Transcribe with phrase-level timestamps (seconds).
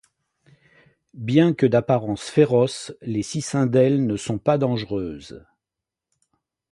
[1.13, 5.45] Bien que d'apparence féroce, les cicindèles ne sont pas dangereuses.